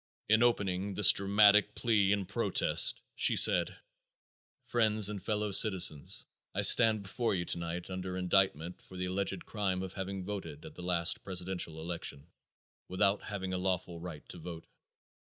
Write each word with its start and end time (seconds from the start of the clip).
In 0.29 0.41
opening 0.41 0.95
this 0.95 1.11
dramatic 1.11 1.75
plea 1.75 2.11
and 2.11 2.27
protest 2.27 3.03
she 3.15 3.35
said: 3.35 3.77
"Friends 4.65 5.09
and 5.09 5.21
Fellow 5.21 5.51
Citizens: 5.51 6.25
I 6.55 6.63
stand 6.63 7.03
before 7.03 7.35
you 7.35 7.45
tonight 7.45 7.87
under 7.87 8.17
indictment 8.17 8.81
for 8.81 8.97
the 8.97 9.05
alleged 9.05 9.45
crime 9.45 9.83
of 9.83 9.93
having 9.93 10.25
voted 10.25 10.65
at 10.65 10.73
the 10.73 10.81
last 10.81 11.23
presidential 11.23 11.79
election, 11.79 12.25
without 12.87 13.21
having 13.21 13.53
a 13.53 13.59
lawful 13.59 13.99
right 13.99 14.27
to 14.29 14.39
vote. 14.39 14.65